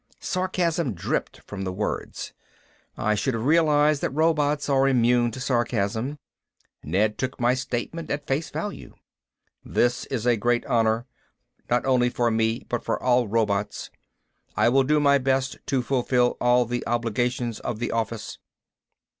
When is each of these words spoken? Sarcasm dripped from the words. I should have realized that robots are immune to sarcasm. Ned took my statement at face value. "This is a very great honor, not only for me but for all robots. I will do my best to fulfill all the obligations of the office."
Sarcasm 0.19 0.95
dripped 0.95 1.41
from 1.41 1.61
the 1.61 1.71
words. 1.71 2.33
I 2.97 3.13
should 3.13 3.35
have 3.35 3.45
realized 3.45 4.01
that 4.01 4.09
robots 4.09 4.67
are 4.67 4.87
immune 4.87 5.29
to 5.29 5.39
sarcasm. 5.39 6.17
Ned 6.83 7.19
took 7.19 7.39
my 7.39 7.53
statement 7.53 8.09
at 8.09 8.25
face 8.25 8.49
value. 8.49 8.95
"This 9.63 10.07
is 10.07 10.25
a 10.25 10.29
very 10.29 10.37
great 10.37 10.65
honor, 10.65 11.05
not 11.69 11.85
only 11.85 12.09
for 12.09 12.31
me 12.31 12.65
but 12.67 12.83
for 12.83 12.99
all 12.99 13.27
robots. 13.27 13.91
I 14.57 14.69
will 14.69 14.81
do 14.83 14.99
my 14.99 15.19
best 15.19 15.59
to 15.67 15.83
fulfill 15.83 16.35
all 16.41 16.65
the 16.65 16.83
obligations 16.87 17.59
of 17.59 17.77
the 17.77 17.91
office." 17.91 18.39